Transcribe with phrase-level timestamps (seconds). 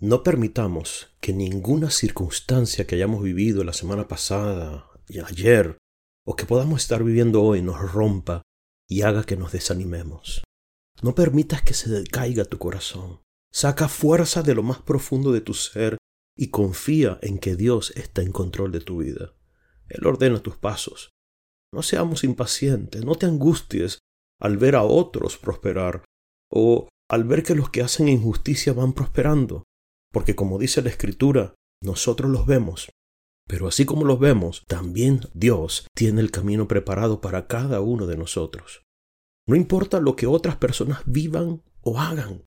[0.00, 5.76] No permitamos que ninguna circunstancia que hayamos vivido la semana pasada y ayer
[6.24, 8.42] o que podamos estar viviendo hoy nos rompa
[8.88, 10.44] y haga que nos desanimemos.
[11.02, 13.22] No permitas que se decaiga tu corazón.
[13.52, 15.96] Saca fuerza de lo más profundo de tu ser
[16.36, 19.34] y confía en que Dios está en control de tu vida.
[19.88, 21.10] Él ordena tus pasos.
[21.74, 23.98] No seamos impacientes, no te angusties
[24.40, 26.04] al ver a otros prosperar
[26.52, 29.64] o al ver que los que hacen injusticia van prosperando
[30.12, 32.90] porque como dice la Escritura, nosotros los vemos,
[33.48, 38.16] pero así como los vemos, también Dios tiene el camino preparado para cada uno de
[38.16, 38.82] nosotros.
[39.48, 42.44] No importa lo que otras personas vivan o hagan,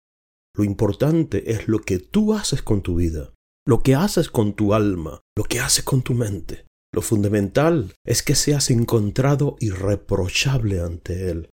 [0.55, 3.33] lo importante es lo que tú haces con tu vida,
[3.65, 6.65] lo que haces con tu alma, lo que haces con tu mente.
[6.93, 11.49] Lo fundamental es que seas encontrado irreprochable ante Él,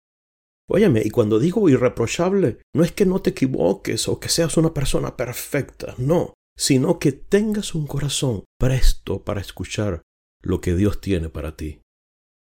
[0.70, 4.74] Óyeme, y cuando digo irreprochable, no es que no te equivoques o que seas una
[4.74, 10.02] persona perfecta, no, sino que tengas un corazón presto para escuchar
[10.42, 11.80] lo que Dios tiene para ti.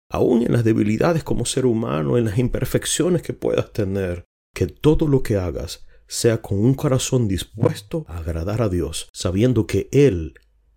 [0.10, 5.08] Aún en las debilidades como ser humano, en las imperfecciones que puedas tener, que todo
[5.08, 10.34] lo que hagas sea con un corazón dispuesto a agradar a Dios, sabiendo que Él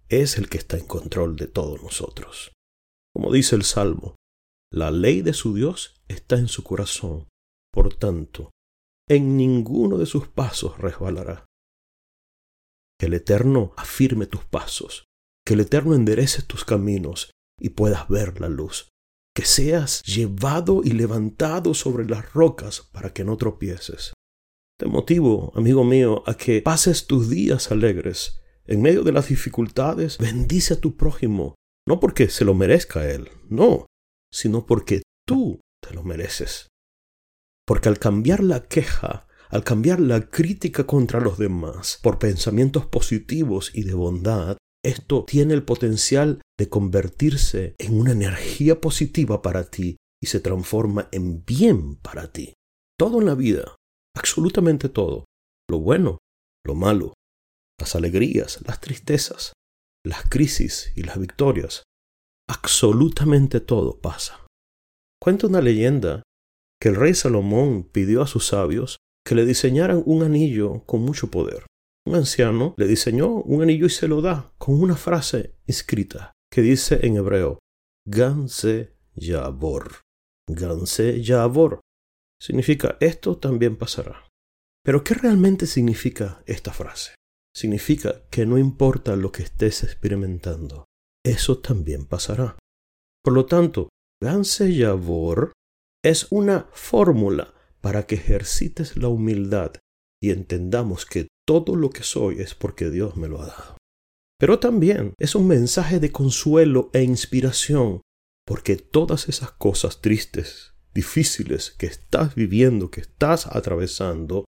[0.08, 2.52] es el que está en control de todos nosotros.
[3.12, 4.14] Como dice el Salmo,
[4.74, 7.28] la ley de su Dios está en su corazón.
[7.72, 8.50] Por tanto,
[9.08, 11.46] en ninguno de sus pasos resbalará.
[12.98, 15.04] Que el Eterno afirme tus pasos,
[15.46, 18.88] que el Eterno enderece tus caminos y puedas ver la luz.
[19.32, 24.12] Que seas llevado y levantado sobre las rocas para que no tropieces.
[24.76, 28.40] Te motivo, amigo mío, a que pases tus días alegres.
[28.66, 31.54] En medio de las dificultades, bendice a tu prójimo,
[31.86, 33.86] no porque se lo merezca él, no,
[34.34, 36.68] sino porque tú te lo mereces.
[37.64, 43.70] Porque al cambiar la queja, al cambiar la crítica contra los demás por pensamientos positivos
[43.72, 49.96] y de bondad, esto tiene el potencial de convertirse en una energía positiva para ti
[50.20, 52.54] y se transforma en bien para ti.
[52.98, 53.76] Todo en la vida,
[54.16, 55.24] absolutamente todo,
[55.70, 56.18] lo bueno,
[56.66, 57.14] lo malo,
[57.78, 59.52] las alegrías, las tristezas,
[60.04, 61.84] las crisis y las victorias,
[62.48, 64.46] absolutamente todo pasa.
[65.20, 66.22] Cuenta una leyenda
[66.80, 71.30] que el rey Salomón pidió a sus sabios que le diseñaran un anillo con mucho
[71.30, 71.64] poder.
[72.06, 76.60] Un anciano le diseñó un anillo y se lo da con una frase escrita que
[76.60, 77.58] dice en hebreo
[78.06, 80.02] Ganse Yabor.
[80.46, 81.80] Ganse Yabor.
[82.38, 84.28] Significa esto también pasará.
[84.84, 87.14] Pero ¿qué realmente significa esta frase?
[87.56, 90.84] Significa que no importa lo que estés experimentando,
[91.24, 92.58] eso también pasará.
[93.24, 93.88] Por lo tanto,
[94.22, 95.52] Ganse Yavor
[96.04, 99.72] es una fórmula para que ejercites la humildad
[100.22, 103.76] y entendamos que todo lo que soy es porque Dios me lo ha dado.
[104.38, 108.02] Pero también es un mensaje de consuelo e inspiración,
[108.46, 114.44] porque todas esas cosas tristes, difíciles que estás viviendo, que estás atravesando,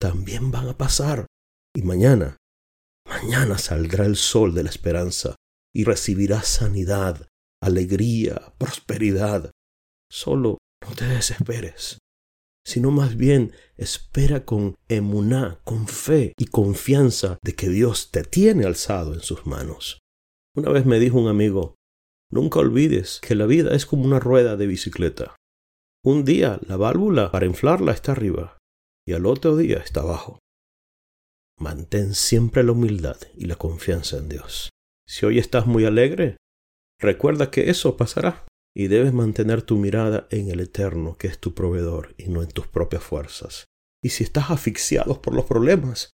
[0.00, 1.26] también van a pasar.
[1.74, 2.36] Y mañana,
[3.06, 5.36] mañana saldrá el sol de la esperanza
[5.74, 7.28] y recibirás sanidad,
[7.62, 9.50] alegría, prosperidad.
[10.10, 11.98] Solo no te desesperes,
[12.66, 18.64] sino más bien espera con emuná, con fe y confianza de que Dios te tiene
[18.64, 20.00] alzado en sus manos.
[20.56, 21.74] Una vez me dijo un amigo,
[22.30, 25.36] nunca olvides que la vida es como una rueda de bicicleta.
[26.04, 28.58] Un día la válvula para inflarla está arriba
[29.06, 30.38] y al otro día está abajo.
[31.58, 34.70] Mantén siempre la humildad y la confianza en Dios.
[35.08, 36.36] Si hoy estás muy alegre,
[37.00, 38.46] recuerda que eso pasará
[38.76, 42.48] y debes mantener tu mirada en el Eterno, que es tu proveedor, y no en
[42.48, 43.64] tus propias fuerzas.
[44.04, 46.10] Y si estás asfixiado por los problemas,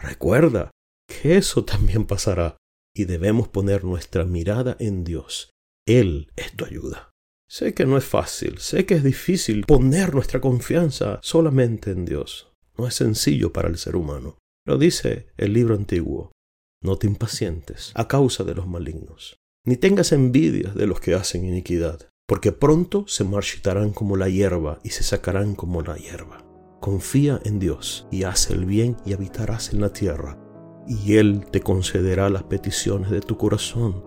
[0.00, 0.70] recuerda
[1.08, 2.56] que eso también pasará
[2.94, 5.50] y debemos poner nuestra mirada en Dios.
[5.84, 7.10] Él es tu ayuda.
[7.50, 12.52] Sé que no es fácil, sé que es difícil poner nuestra confianza solamente en Dios.
[12.76, 14.38] No es sencillo para el ser humano.
[14.64, 16.30] Lo dice el libro antiguo.
[16.80, 21.44] No te impacientes a causa de los malignos, ni tengas envidia de los que hacen
[21.44, 26.44] iniquidad, porque pronto se marchitarán como la hierba y se sacarán como la hierba.
[26.80, 30.38] Confía en Dios y haz el bien y habitarás en la tierra,
[30.86, 34.04] y Él te concederá las peticiones de tu corazón.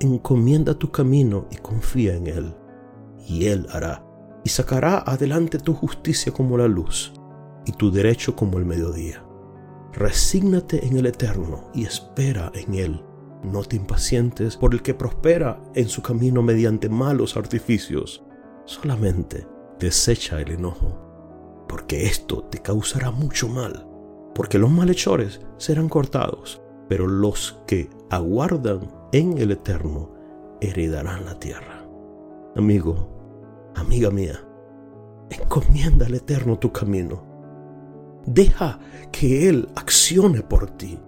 [0.00, 2.54] Encomienda tu camino y confía en Él,
[3.28, 4.06] y Él hará,
[4.42, 7.12] y sacará adelante tu justicia como la luz,
[7.66, 9.25] y tu derecho como el mediodía.
[9.92, 13.04] Resígnate en el Eterno y espera en Él.
[13.42, 18.22] No te impacientes por el que prospera en su camino mediante malos artificios.
[18.64, 19.46] Solamente
[19.78, 23.86] desecha el enojo, porque esto te causará mucho mal,
[24.34, 30.12] porque los malhechores serán cortados, pero los que aguardan en el Eterno
[30.60, 31.86] heredarán la tierra.
[32.56, 34.40] Amigo, amiga mía,
[35.30, 37.35] encomienda al Eterno tu camino.
[38.26, 38.78] Deja
[39.12, 40.98] que Él accione por ti.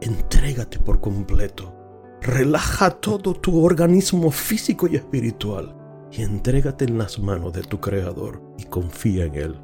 [0.00, 1.74] Entrégate por completo.
[2.20, 5.76] Relaja todo tu organismo físico y espiritual
[6.12, 9.60] y entrégate en las manos de tu Creador y confía en Él.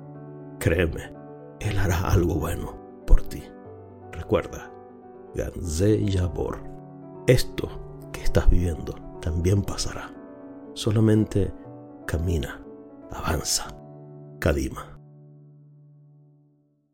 [0.58, 1.12] Créeme,
[1.60, 3.44] Él hará algo bueno por ti.
[4.12, 4.72] Recuerda,
[5.34, 6.60] Ganze Yabor,
[7.28, 10.10] esto que estás viviendo también pasará.
[10.74, 11.52] Solamente
[12.06, 12.60] camina,
[13.12, 13.68] avanza,
[14.40, 14.97] Kadima.